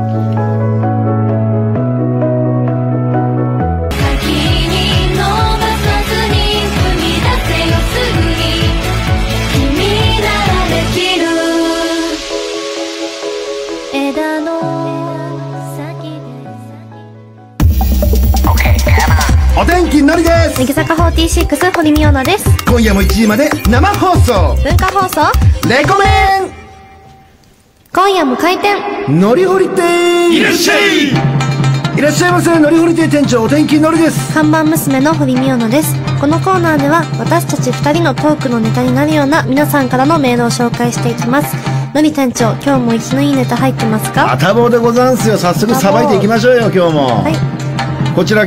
[20.58, 22.48] 乃木坂46、堀美央奈です。
[22.64, 24.56] 今夜も1時まで生放送。
[24.64, 25.20] 文化放送？
[25.68, 26.50] レコメ
[27.92, 34.32] 今夜も開店ンのりほり亭いらっしゃいいらっしゃいませ、のりほり亭店長、お天気のりです。
[34.32, 35.94] 看板娘の堀美央奈です。
[36.18, 41.54] このコーナーでは私たち二人のトークのネタになるような皆さんからのメールを紹介していきます。
[41.94, 44.32] のり店長、今日も生きのいいネタ入ってますか？
[44.32, 45.36] あたぼうでござんすよ。
[45.36, 47.22] 早速さばいていきましょうよ、今日も。
[47.22, 47.34] はい。
[48.14, 48.46] こちら、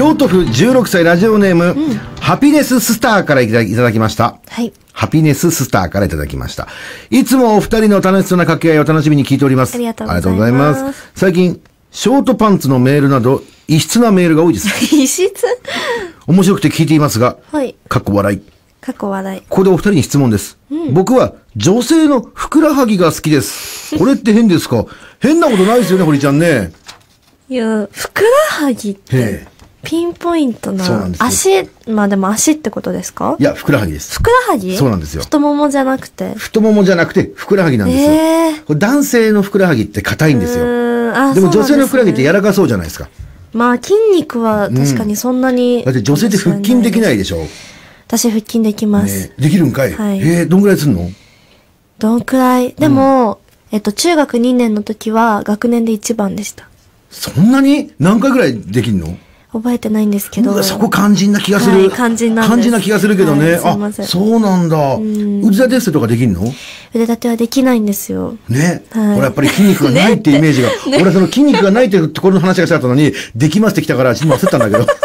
[0.00, 1.74] 京都府16歳ラジオネーム、
[2.22, 4.38] ハピネススターからいただきいただきました。
[4.48, 4.72] はい。
[4.94, 6.68] ハピネススターからいただきました。
[7.10, 9.74] いつもお二人の楽しそうな掛け合いを楽しみに聞いております。
[9.74, 11.60] ありがとうございますます最近、
[11.90, 14.68] ショートパンツのメールなど、異質なメールが多いです。
[14.96, 15.44] 異質？
[16.26, 17.76] 面白くて聞いていますが、はい。
[17.86, 18.40] かっこ笑い。
[18.80, 19.42] 過去笑い。
[19.50, 20.56] ここでお二人に質問です。
[20.92, 23.98] 僕は女性のふくらはぎが好きです。
[23.98, 24.86] これって変ですか？
[25.18, 26.72] 変なことないですよね、堀ちゃんね。
[27.50, 33.36] いや、ふくらはぎっへて、ピンポイントなそうなんですよ足、まあでも足ってことですか？
[33.38, 34.22] いや、ふくらはぎですふ。
[34.22, 34.76] くらはぎ？
[34.76, 36.34] そうなんですよ太ももじゃなくて？
[36.34, 38.12] 太ももじゃなくて、ふくらはぎなんですよ。
[38.12, 40.64] えーこれ男性のふくらはぎって硬いんですよ。
[41.34, 43.08] でも女性のふくらはぎって柔やらかそうじゃないですか。
[43.52, 45.82] まあ筋肉は確かにそんなに。
[45.84, 47.46] だって女性って腹筋できないでしょ。
[48.06, 49.28] 私腹筋できます。
[49.28, 51.08] ね、できるんかい、はいえー、どんぐらいすんの？
[51.98, 52.74] どんくらい？
[52.74, 53.40] でも、
[53.72, 56.68] えっと、中学2年の時は学年で一番でした。
[57.10, 57.92] そんなに？
[57.98, 59.16] 何回ぐらいできんの？
[59.52, 60.62] 覚えてないんですけど。
[60.62, 61.78] そこ肝心な気がする。
[61.78, 63.52] はい肝心な肝心な気がするけどね。
[63.54, 64.96] はいあ、そうなんだ。
[64.98, 66.42] ん腕立て伏せとかできんの？
[66.94, 68.36] 腕立てはできないんですよ。
[68.48, 68.84] ね。
[68.90, 70.68] はい俺やっぱり筋肉がないってイメージが。
[70.86, 74.78] 俺はその筋肉がないっていうところの話がしたかったのに、できますってきたから、今焦ったんだけど。
[74.86, 74.96] だか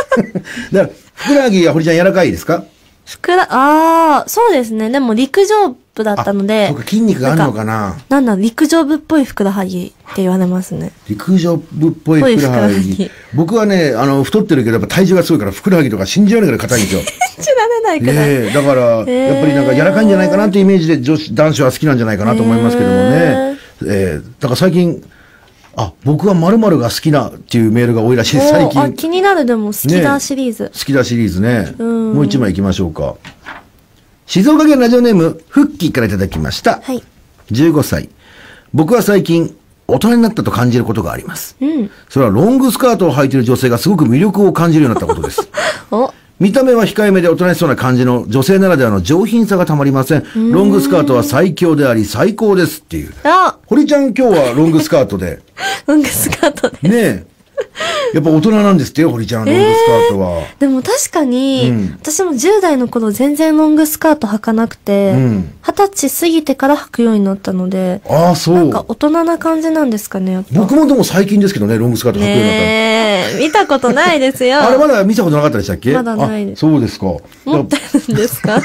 [0.73, 2.63] ら、ふくらはぎは堀ちゃん柔らかいですか？
[3.05, 4.89] ふくら、ああ、そうですね。
[4.89, 6.67] でも陸上部だったので。
[6.69, 10.91] そうか、筋肉があるのかななんだ、陸上部っぽいふくらはぎって言われますね。
[11.07, 13.11] 陸上部っぽいふくらはぎぎ。
[13.35, 17.01] 僕はね、あの、太ってるけど、やっぱ体重がすごいから、ふくらはぎとか信じられないぐらい硬いんですよ。
[17.41, 18.15] 知られないくらい。
[18.17, 23.57] ええだから、やっぱりなんか柔らかいんじゃないかなっていうイメージで女子、男子は好きなんじゃないかなと思いますけどもね。
[23.85, 25.03] ええだから最近、
[25.77, 28.93] あ、僕は〇〇が好きなっていうメールが多いらしいです、最おーあ、近。
[28.93, 30.71] 気になるでも好きだねシリーズ。
[30.73, 31.75] 好きだシリーズね。
[31.77, 33.15] うんもう一枚行きましょうか。
[34.25, 36.79] 静岡県ラジオネーム、フッキーからいただきました。
[36.81, 37.03] はい。
[37.51, 38.09] 15歳。
[38.73, 39.55] 僕は最近、
[39.87, 41.55] 大人になったと感じることがあります。
[41.61, 41.91] うん。
[42.09, 45.47] それはロングスカートを履いている女性がすごく魅力を感じるようになったことです。
[46.39, 50.23] お、見た目は控えめでおとなしそうな感じの女性ならではの上品さがたまりません。
[50.51, 53.13] ロングスカートは最強であり最高ですっていう。
[53.23, 55.39] あ、堀ちゃん今日はロングスカートで。
[55.87, 56.89] ロングスカートで。
[56.89, 57.34] ねえ。
[58.13, 60.41] やっぱ大人なんですってよ、堀ちゃん、ロングスカートは。
[60.59, 68.55] でも確かに、うん私も10代の頃全然ロングスカート履かなくて、うん二十歳過ぎてから履くようになったので、ああ、そう。
[68.55, 70.43] なんか大人な感じなんですかね。
[70.51, 74.61] 僕もでも最近ですけどね、ロングスカート履くようになったえ、見たことないですよ。
[74.61, 75.91] あれまだ見たことなかったでしたっけ？
[75.93, 77.05] まだないですあそうですか。
[77.45, 78.61] 持ってるんですか？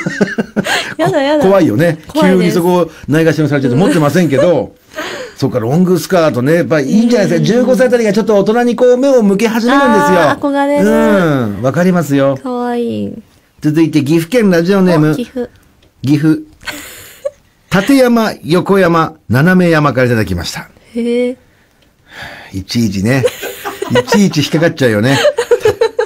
[0.98, 1.44] や だやだ。
[1.44, 1.98] 怖いよね。
[2.20, 4.72] 急にそこをないがしろにされちゃって持ってませんけど、
[5.36, 6.54] そっか、ロングスカートね。
[6.54, 7.60] やっぱいいんじゃないですか。
[7.60, 10.18] 15歳あたりがちょっと大人にこう目を向け始めるんですよ。
[10.38, 10.90] 憧れるう
[11.60, 11.62] ん。
[11.62, 12.38] わかりますよ。
[12.42, 13.14] かわいい。
[13.60, 15.50] 続いて岐阜県ラジオネームお、岐阜。
[16.02, 16.40] 岐阜。
[17.72, 20.68] 立山、横山、斜め山からいただきました。
[20.94, 21.36] へえ。
[22.52, 23.24] いちいちね。
[23.90, 25.18] いちいち引っかかっちゃうよね。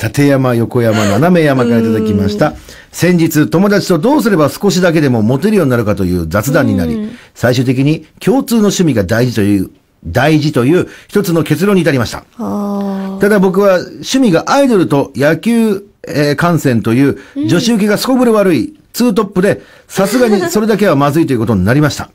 [0.04, 2.54] た立山、横山、斜め山からいただきました。
[2.92, 9.70] 先日、友達とどうすれば少しだけでもモテるようになるかという雑談になり、最終的に共通の趣味が大事という、
[10.06, 12.24] 大事という一つの結論に至りました。
[12.38, 22.10] あただ僕は趣味がアイドルと野球、えー観戦という女子受けがすこぶる悪いツートップで、さすがに それだけはまずいということになりました。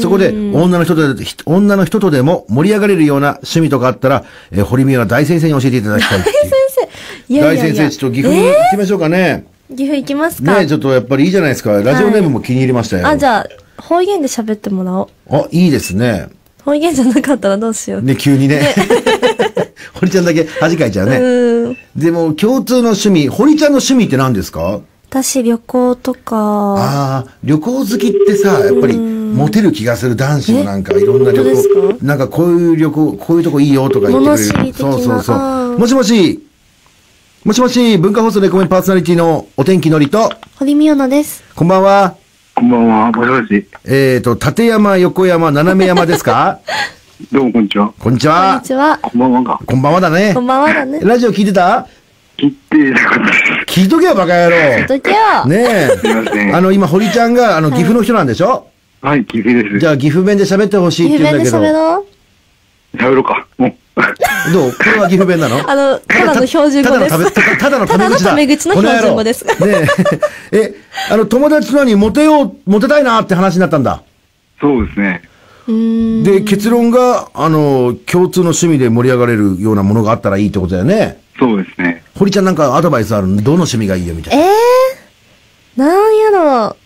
[0.00, 6.24] そこで女の人とで、ひ女の人とでも盛り上がれるような趣味とかあったら、えー堀美央奈大先生に教えていただきたいいう。
[6.24, 6.65] 先。
[7.28, 9.44] 大先生、ちょっと岐阜に行ってみましょうかね。
[9.68, 10.60] 岐阜行きますか？
[10.60, 11.72] ねちょっとやっぱりいいじゃないですか。
[11.82, 13.08] ラジオネームも気に入りましたよ。
[13.08, 13.38] あ、じゃ
[13.78, 15.08] あ、方言で喋ってもらおう。
[15.36, 16.28] あ、いいですね。
[16.64, 18.02] 方言じゃなかったらどうしよう。
[18.02, 18.74] ね、急にね。
[19.94, 21.16] 堀ちゃんだけ恥かいちゃうね。
[21.18, 21.76] うん。
[21.96, 24.80] でも、共通の趣味、堀ちゃんの趣味って何ですか？
[25.08, 34.74] 私、旅行とか、ああ、旅行好きってさ、やっぱり、モテる気がする男子もなんかいろんな旅行か、なんかこういう旅行、こういうとこいいよとか言ってくれる。
[34.74, 35.78] そうそうそう。
[35.78, 36.42] もしもし、
[37.46, 41.44] もしもし、文化放送レコメンパーソナリティのお天気のりと、堀美央奈です。
[41.54, 42.16] こんばんは。
[42.56, 43.68] こんばんは、もしもし。
[43.84, 46.58] えっ、と、立山、横山、斜め山ですか？
[47.30, 47.92] どうもこんにちは。
[48.00, 48.66] こんにちこんはに。
[48.66, 48.98] ちは。
[49.00, 49.60] こんばんはが。
[49.64, 50.40] こんばんはだねこ。
[50.40, 50.98] んばんはだね。
[51.04, 51.86] ラジオ聞いてた？
[52.36, 53.80] 聞いてなかったです。
[53.80, 54.56] 聞いとけよ、バカ野郎。
[54.88, 55.14] どきよ。
[55.46, 56.44] ねすいませえ。
[56.50, 58.66] んあの、今、堀ちゃんが、あの、岐阜の人なんでしょ？
[59.02, 59.78] はい、岐阜です。
[59.78, 61.78] じゃあ、岐阜弁で喋ってほしいって岐阜弁で言うんだけど。
[61.78, 62.06] 喋ろ
[62.92, 62.96] う。
[62.96, 63.46] 喋ろうか。
[63.56, 63.74] もう。
[64.52, 64.72] どう？
[64.72, 65.58] これは岐阜弁なの？
[65.68, 67.10] あの、ただの標準語です。
[67.10, 68.08] ただのたたただのタメ口だ。
[68.08, 69.52] ただのタメ口の標準語ですね
[70.52, 70.52] え。
[70.58, 70.74] え、
[71.10, 74.02] あの、友達と何モテよう、モテたいなって話になったんだ。
[74.60, 75.22] そうですね。
[76.22, 81.18] で、結論が、あの、共通の趣味で盛り上がれるようなものがあったらいいってことだよね。
[81.38, 82.02] そうですね。
[82.18, 83.36] 堀ちゃんなんかアドバイスあるの？
[83.36, 84.44] どの趣味がいいよみたいな。
[84.44, 86.76] えー、なんやろ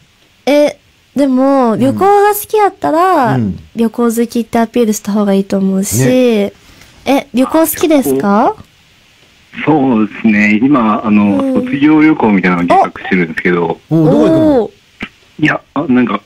[0.47, 0.79] え、
[1.15, 6.53] でも、旅行が好きやったら、うん旅行好きってアピールした方がいいと思うし、ね
[7.07, 8.55] え、旅行好きですか？
[9.65, 10.61] そうですね。
[10.63, 11.65] 今、あの、うん。
[11.65, 14.71] 卒業旅行みたいなのを計画してるんですけど、おうどこ行くの？
[15.41, 16.21] いや、あなんか、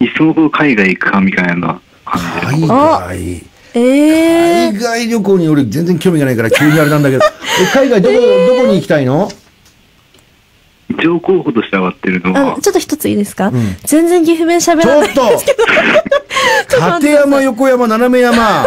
[0.00, 2.66] いっそのこと海外行くかみたいな感じで。
[2.66, 3.42] 海外。
[3.74, 7.24] え海外旅行に俺全然興味がないから急にあれなんだけど。
[7.62, 8.20] え、海外どこ、ど
[8.62, 9.30] こに行きたいの？
[10.90, 13.76] 一応候補として上がってるのー、あはの、、ちょっと一ついいですか、ん。
[13.84, 15.08] 全然岐阜弁喋ちらない。
[15.08, 15.22] ょっと。
[17.00, 18.66] 立山、横山、斜め山。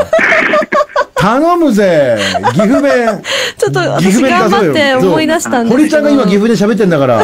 [1.16, 2.18] 頼むぜ
[2.54, 3.22] 岐阜弁。
[3.58, 5.70] ちょっと岐阜弁私頑張って思い出したんですけど。
[5.78, 7.22] 堀ちゃんが今岐阜で喋ってんだから。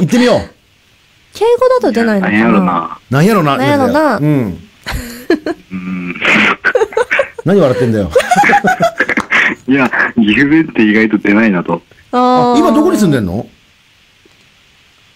[0.00, 0.40] 行ってみよう。
[1.34, 2.98] 敬語だと出ないのか何なやろな。
[3.10, 3.56] なんやろな？
[3.56, 4.16] なんやろな？
[4.18, 4.24] うん。
[5.72, 6.14] うん。
[7.44, 8.10] 何笑ってんだよ。
[9.68, 11.82] いや、岐阜弁って意外と出ないなと。
[12.12, 13.46] あー今どこに住んでんの？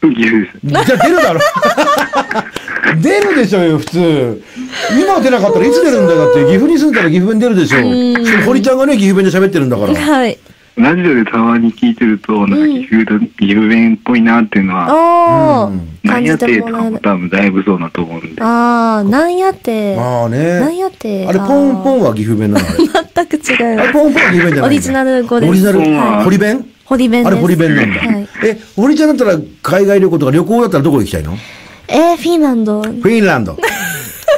[0.09, 0.87] 岐阜です。
[0.87, 1.41] じゃあ出るだろ。
[3.01, 4.43] 出るでしょうよ、普通。
[4.99, 6.19] 今出なかったらいつ出るんだよ。
[6.27, 7.77] だって岐阜に住んだら岐阜弁出るでしょ。
[7.77, 9.95] しかも堀ちゃんがね、岐阜弁で喋ってるんだから。
[9.95, 10.39] はい。
[10.81, 16.99] ラジオでたまに聞いてると、なんか岐阜だ、岐阜弁っぽいなっていうのは、おー、なんやてとかも。
[16.99, 18.43] 多分だいぶそうだと思うんで。
[18.43, 19.97] あー、なんやて。
[19.97, 20.61] まあね。
[20.61, 21.27] なんやて。
[21.27, 22.67] あれ、ポンポンは岐阜弁なの。
[22.67, 23.81] 全く違う。
[23.81, 25.51] あれ、ポンポンは岐阜弁じゃないんだオリジナル語です。
[25.51, 26.67] オリジナルはい堀弁？
[26.85, 27.33] 堀弁です。
[27.33, 28.29] あれ、堀弁なんだはい。。
[28.45, 31.37] え、堀ちゃんだったら海外旅行とか旅行だったらどこ行きたいの？
[31.89, 32.83] えー、フィンランド。
[32.83, 33.57] フィンランド。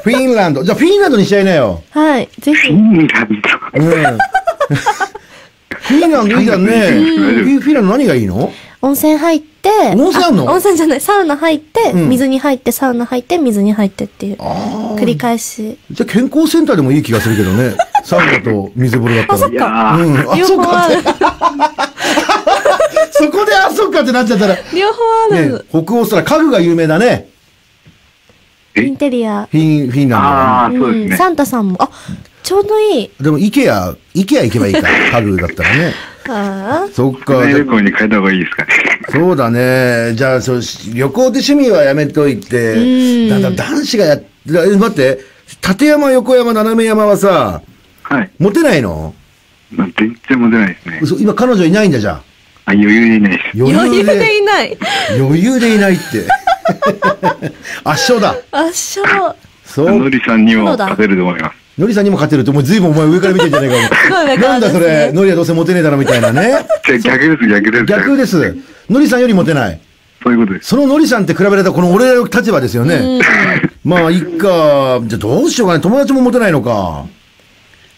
[0.03, 0.65] フィンランド。
[0.65, 1.83] じゃあ、フィンランドにしちゃいなよ。
[1.91, 2.29] はい。
[2.41, 2.69] ぜひ。
[2.69, 3.29] フィンラン
[3.75, 4.19] うん。
[5.83, 6.73] フィンランドいいじゃんね。
[6.73, 8.53] フィフィンランド何がいいの？
[8.81, 9.69] 温泉入って。
[9.97, 10.45] 温泉あんの？
[10.47, 11.01] 温泉じゃない。
[11.01, 14.37] サウナ入って、うん水に入って、サウナ入って、水に入ってっていう。
[14.37, 15.79] 繰り返し。
[15.91, 17.75] じゃあ、健康センターでもいい気がするけどね。
[18.05, 19.53] サウナと水風呂だったの。
[19.53, 21.83] いやー、うん、あ、両そっかって方ある。
[23.13, 24.57] そこであ、そっかってなっちゃったら。
[24.75, 24.99] 両方
[25.31, 27.29] あねる。、北欧したら家具が有名だね。
[28.75, 29.47] インテリア。
[29.51, 31.17] フィン、フィンランドはああ、そうですね。
[31.17, 31.77] サンタさんも。
[31.81, 31.89] あ、
[32.43, 33.11] ちょうどいい。
[33.21, 34.83] でも、イケア、イケア行けばいいか。
[35.13, 35.95] 家具だったらね。
[36.29, 37.45] あそっか。
[37.47, 38.71] 旅行に変えた方がいいですかね。
[39.11, 40.15] そうだね。
[40.15, 45.21] じゃあ、そう、し旅行って趣味はやめといて、だんだん男子がやっ、だ待って、
[45.69, 47.63] 立山、横山、斜め山はさ、
[48.03, 48.31] はい。
[48.39, 49.15] モテないの？
[49.71, 50.99] まあ全然モテないですね。
[51.03, 52.15] 嘘今彼女いないんだじゃん。
[52.17, 52.21] あ、
[52.67, 53.45] 余裕でいないです。
[53.45, 53.51] あ。
[53.57, 54.79] 余裕でいない。
[55.19, 56.03] 余裕でいないって。
[57.85, 58.37] 圧勝だ。
[58.53, 59.35] 圧勝。
[59.65, 59.99] そう。
[59.99, 61.62] のりさんにもそうだ勝てると思います。
[61.79, 63.97] のりさんにも勝てると、もう随分お前上から見てんじゃねえか。
[63.97, 66.67] すごい上からなんだそれ、のりはどうせモテねえだろみたいなね。
[66.85, 67.85] 逆です、逆です。
[67.87, 68.57] 逆です。
[68.91, 69.81] のりさんよりモテない。
[70.23, 70.69] そういうことです。
[70.69, 73.21] そののりさんって比べられたらこの俺の立場ですよね。
[73.85, 75.01] まあ、いっか。
[75.05, 75.81] じゃあどうしようかね。
[75.81, 77.07] 友達もモテないのか。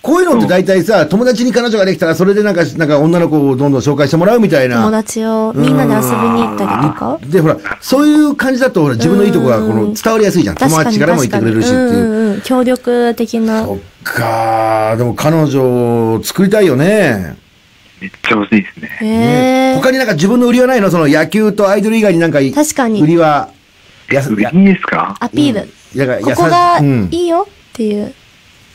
[0.04, 4.82] こういうのって大体さ、友達に彼女ができたら、それでなんか、なんか女の子をどんどん紹介してもらうみたいな。
[4.82, 7.18] 友達をみんなで遊びに行ったりとか？
[7.22, 10.56] で、ほら、そういう感じだと、ほら、自分のいいとこが、この、伝わりやすいじゃん。
[10.56, 11.80] 友達からも言ってくれるしっていう。
[11.80, 13.64] うんうんうん協力的な。
[13.64, 17.36] そっかでも彼女を作りたいよね。
[18.00, 18.98] めっちゃ欲しいですね。
[19.00, 19.74] へえ。
[19.76, 20.90] 他になんか自分の売りはないの？
[20.90, 23.50] その野球とアイドル以外になんかい、確かに売りは、
[24.10, 25.16] やす、や売りですか？
[25.20, 25.68] アピール。
[25.98, 28.12] やが、ここがうんいいよっていう。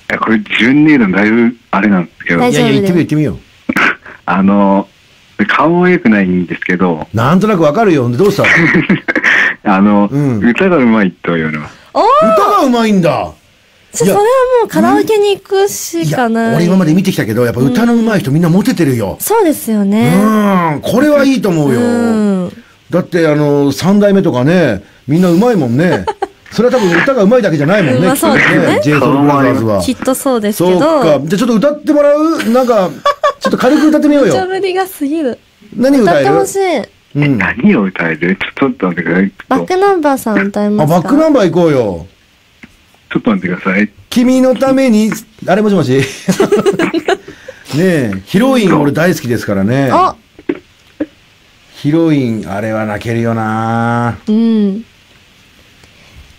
[0.10, 3.39] いや、これ自分で言うのだいぶあれなんですけど、大丈夫いやいや、言ってみよう言ってみよ
[4.26, 4.88] あの、
[5.48, 7.17] 顔は良くないんですけど、う。
[7.17, 8.10] なんとなくわかるよ。
[8.10, 8.43] どうした？
[9.76, 11.76] あの、うん歌がうまいと言われます。
[11.93, 13.32] 歌がうまいんだ。
[13.91, 14.24] そそれはも
[14.65, 16.56] うカラオケに行くしかない。
[16.58, 19.17] 俺今まで見てきたけど、やっぱ歌の上手い人みんなモテてるよ。
[19.19, 20.12] そうですようね。
[20.76, 21.80] ん、これはいいと思うよ。
[21.80, 21.84] う
[22.45, 22.63] ん。
[22.91, 26.06] だって、あの、三代目とかね、みんな上手いもんね。
[26.52, 28.08] それは多分歌が上手いだけじゃないもんね。
[28.08, 29.82] まあそうですねきっと j ソ u l b r o t h e は。
[29.82, 31.20] きっとそうですけそうか。
[31.20, 31.28] ど。
[31.28, 32.50] じゃあちょっと歌ってもらう？
[32.52, 32.90] なんか、
[33.40, 34.34] ちょっと軽く歌ってみようよ。
[34.34, 35.40] 無茶ぶりが過ぎる。
[35.76, 36.30] 何歌える？
[36.30, 36.60] 歌ってほしい。
[37.16, 37.38] うん。
[37.38, 38.36] 何を歌える？
[38.36, 39.32] ちょっと待ってください。
[39.48, 41.00] バックナンバーさん歌えあ、ますか？
[41.02, 42.08] バックナンバー行こうよ。
[43.12, 43.92] ちょっと待ってください。
[44.10, 45.12] 君のために、
[45.48, 45.92] あれもしもし
[47.76, 49.90] ねえ、ヒロイン俺大好きですからね。
[49.92, 50.16] あ
[51.76, 54.86] ヒロイン、あれは泣けるよなうん。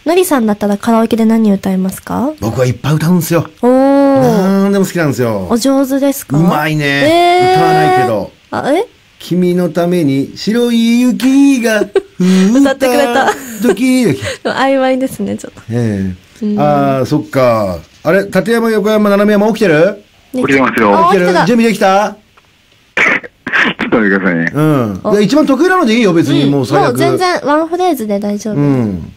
[0.06, 2.32] のりさんだったらカラオケで何歌いますか？
[2.40, 3.46] 僕はいっぱい歌うんですよ。
[3.62, 4.22] おー。
[4.22, 5.56] なんでも好きなんですよお。
[5.56, 6.38] 上手ですか？
[6.38, 8.30] うまいね歌わないけど。
[8.50, 8.86] あ、え？
[9.18, 11.84] 君のために白い雪が降
[12.60, 13.30] 歌ってくれた
[13.62, 14.14] 時々。
[14.14, 15.60] でも曖昧ですね、ちょっと。
[15.70, 17.78] ええああ、そっか。
[18.02, 20.02] あれ、立山、横山、斜め山起きてる？
[20.32, 21.32] ね起きてますよあ起きてる？
[21.34, 22.16] 準備できた？
[22.96, 24.52] ちょっと待ってくださいね。
[24.54, 25.00] うん。
[25.04, 26.46] おいや一番得意なのでいいよ、別に。
[26.46, 26.86] もう最悪。
[26.88, 28.54] もう全然ワンフレーズで大丈夫。
[28.54, 29.12] うん。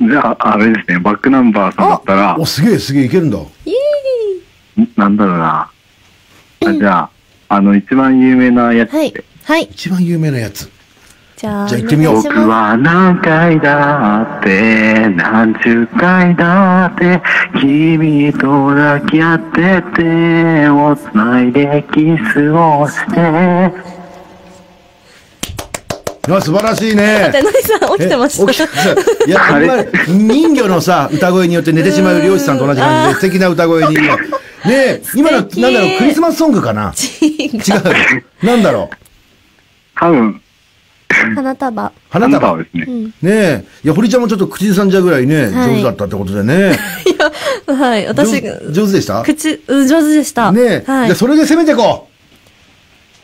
[0.00, 3.38] じゃあ、あれですね、バックナンバーさんだったらお、、すげえ、すげえ、いけるんだ。
[3.66, 3.72] イ
[4.78, 5.70] エんなんだろうな。
[6.66, 7.10] あじゃあ、
[7.50, 9.12] あの、一番有名なやつはい。
[9.44, 9.64] はい。
[9.64, 10.70] 一番有名なやつ。
[11.36, 17.22] じゃあ、じゃあ行ってみよう僕お願いしまは何回だって、何十回だって、
[17.60, 23.99] 君と抱き合って手を繋いでキスをして、
[26.36, 27.32] あ、素晴らしいねす。。
[27.32, 34.16] で、のりさん起きてましえ起きいや、あれ今人魚のさ、歌声によって寝てしまう漁師さんと同じ感じで、素敵な歌声に今。
[34.16, 34.20] ね
[34.68, 36.92] え、今の、なん敵だろう、クリスマスソングかな？
[37.22, 37.56] 違
[38.42, 38.46] う。
[38.46, 38.96] なんだろう？
[39.98, 40.40] 多分、
[41.34, 41.92] 花束。
[42.10, 42.56] 花束？
[42.58, 43.12] ですね。
[43.22, 43.64] え。
[43.84, 46.78] いや、堀ちゃんもちょっと口ずさんじゃうぐらいね、はい上手だったってことでね。
[47.66, 48.06] はい。
[48.06, 49.22] 私、上上手でした？
[49.22, 50.52] ね口、うん上手でした。
[50.54, 50.82] え。
[50.84, 51.14] じはいゃあ。
[51.14, 52.08] それで攻めてこ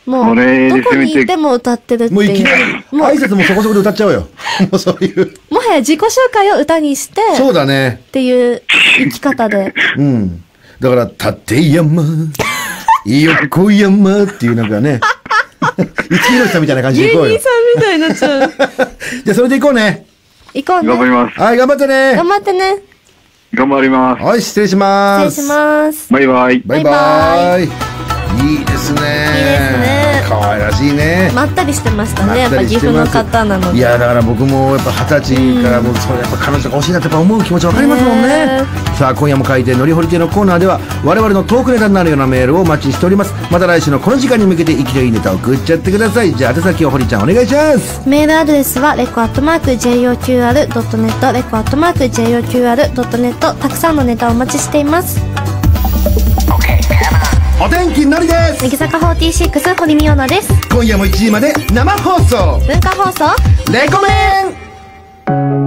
[0.07, 2.15] もう、どこに攻めて行っても歌ってるってう。
[2.15, 2.63] もういきなり、。
[2.91, 4.27] もう挨拶もそこそこで歌っちゃおうよ。
[4.61, 5.33] もうそういう。
[5.49, 8.01] もはや自己紹介を歌にして、そうだね。
[8.07, 8.61] っていう
[8.99, 9.73] 生き方で。
[9.97, 10.43] うん。
[10.79, 12.03] だから、立山、
[13.05, 15.01] 横山っていうなんかね、
[16.09, 17.43] 一木ひろしさんみたいな感じで芸いこうよ人。
[17.43, 18.51] さんみたいになっちゃう。
[19.25, 20.05] じゃあ、それでいこうね。
[20.53, 20.87] 行こうね。
[20.87, 21.39] 頑張ります。
[21.39, 22.27] はい、頑張ってね頑。
[22.29, 22.77] 張ってね。
[23.53, 24.23] 頑張ります。
[24.23, 25.31] はい、失礼します。
[25.31, 26.13] 失礼します。
[26.13, 26.59] バイバイ。
[26.65, 27.63] バイバイ。
[27.63, 27.81] いいです
[28.45, 28.47] ね。
[28.47, 29.96] いいですね
[30.27, 31.31] 可愛らしいね。
[31.33, 32.41] まったりしてましたまね。
[32.41, 33.77] やっぱ岐阜の方なので。
[33.77, 38.65] いや、だから僕もやっぱ二十歳からもう、それやっぱ彼女が欲しいなってやっぱ思う気持ちわかりますもんねね。
[38.97, 43.33] さあ、今夜も書いてのりほり亭のコーナーでは、我々のトークネタになるようなメールをお待ちしております。
[43.51, 46.33] また来週のこの時間に向けて、生きといいネタを送っちゃってください。
[46.33, 48.01] じゃあ、宛先を堀ちゃんお願いします。
[48.07, 55.19] メールアドレスはレコアットマーク JOQR.net レコアットマーク JOQR.net たくさんのネタをお待ちしています
[57.59, 58.61] お天気のりです。
[58.61, 60.53] 乃木坂46堀美央奈です。
[60.69, 62.59] 今夜も1時まで生放送。
[62.67, 63.25] 文化放送。
[63.71, 65.66] レコメン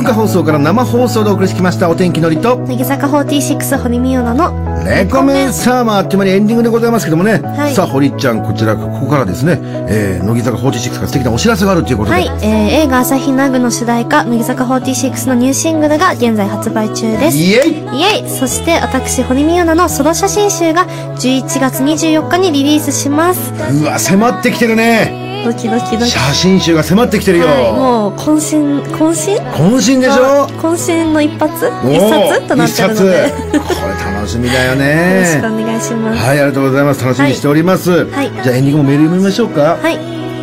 [0.00, 7.40] 文文化放送から生放送でお送りしてきましたお天気のりと、乃木坂46堀美央奈のレコメンサーマーあっという間にエンディングでございますけどもね。
[7.42, 12.16] はいさあ、堀ちゃん、こちら、ここからですね、えー、乃木坂46から素敵なお知らせがあるということで。
[12.16, 17.36] はい、えー、映画朝日奈ぐの主題歌、乃木坂46のニューシングルが現在発売中です。
[17.36, 20.86] イエイイエイそして私、堀美央奈のソロ写真集が
[21.16, 23.52] 11月24日にリリースします。
[23.82, 25.29] うわ、迫ってきてるね。
[25.44, 26.10] ドキドキドキ。
[26.10, 27.46] 写真集が迫ってきてるよ。
[27.46, 29.40] はい、もう、渾身、渾身？
[29.40, 30.46] 渾身でしょ？
[30.60, 31.66] 渾身の一発？
[31.84, 33.32] 一冊となってるので。
[33.52, 35.46] これ楽しみだよよろしねく。
[35.46, 36.18] お願いします。
[36.18, 37.02] はい、ありがとうございます。
[37.04, 38.04] 楽しみにしております。
[38.06, 39.76] はいじゃあエンディングもメール読みましょうか。
[39.80, 39.98] はい。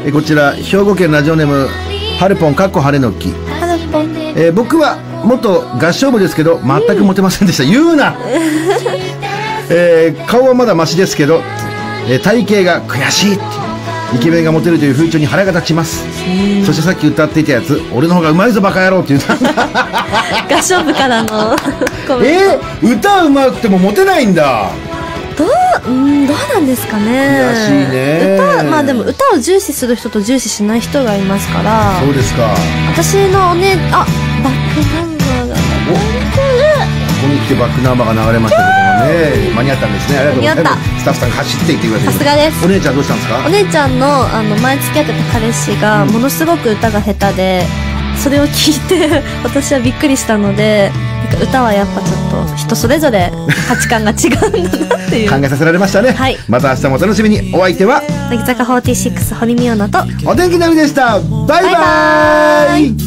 [0.05, 1.67] えこちら、兵庫県ラジオネーム、
[2.19, 3.29] はるぽんかっこ晴れのき。
[3.59, 4.15] ハルポン。
[4.35, 8.15] えー僕は元合唱部ですけど全くモテませんでした、 言うな、
[9.69, 11.41] えー顔はまだマシですけど、
[12.07, 13.43] えー体型が悔しいって
[14.15, 16.05] イケメンがモテるという風潮に腹が立ちます。
[16.65, 19.21] そしてさっき歌っていたやつ俺の方がうまいぞバカ野郎って言う。
[20.49, 21.55] 合唱部からの
[22.23, 24.71] えー、歌うまくてもモテないんだ。
[25.35, 25.43] ト。
[25.43, 25.49] ど
[25.89, 27.53] う、うん、どうなんですかね。
[27.53, 28.37] 悔しいね。
[28.39, 31.99] 歌、まあでも歌を重視する人と重視しない人がいますから。
[31.99, 32.55] そうですか。
[32.91, 34.05] 私のおね、あ、
[34.43, 35.55] バックナンバーが。
[35.91, 36.17] お。
[37.17, 40.17] ここに来てバックナンバーが流れましたけどもね間に合ったんですね。
[40.19, 40.99] ありがとうございます。
[41.01, 42.65] スタッフさんが走っていってくださいさすがです。
[42.65, 43.43] お姉ちゃんどうしたんですか？
[43.45, 47.63] お姉ちゃんの、あの、前付き合ってた彼氏が、ものすごく歌が下手で、
[48.21, 50.91] それを聞いて、 私はびっくりしたので、
[51.41, 53.31] 歌はやっぱちょっと、人それぞれ
[53.67, 55.29] 価値観が違うんだなっていう。
[55.29, 56.37] 考えさせられましたね、はい。
[56.47, 57.51] また明日もお楽しみに。
[57.53, 58.01] お相手は？
[58.29, 61.19] 乃木坂46堀美央奈と、お天気のりでした。
[61.47, 61.73] バイバイ。
[61.73, 63.06] バイバイ